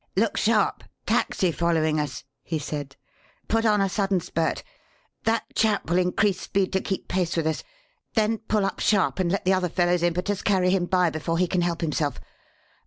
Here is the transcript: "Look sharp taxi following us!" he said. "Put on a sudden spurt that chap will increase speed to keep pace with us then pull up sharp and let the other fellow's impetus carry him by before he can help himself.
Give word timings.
"Look 0.15 0.35
sharp 0.35 0.83
taxi 1.05 1.51
following 1.51 1.99
us!" 1.99 2.23
he 2.41 2.57
said. 2.57 2.95
"Put 3.47 3.67
on 3.67 3.81
a 3.81 3.87
sudden 3.87 4.19
spurt 4.19 4.63
that 5.25 5.43
chap 5.53 5.87
will 5.91 5.99
increase 5.99 6.41
speed 6.41 6.73
to 6.73 6.81
keep 6.81 7.07
pace 7.07 7.37
with 7.37 7.45
us 7.45 7.63
then 8.15 8.39
pull 8.39 8.65
up 8.65 8.79
sharp 8.79 9.19
and 9.19 9.31
let 9.31 9.45
the 9.45 9.53
other 9.53 9.69
fellow's 9.69 10.01
impetus 10.01 10.41
carry 10.41 10.71
him 10.71 10.87
by 10.87 11.11
before 11.11 11.37
he 11.37 11.45
can 11.45 11.61
help 11.61 11.81
himself. 11.81 12.19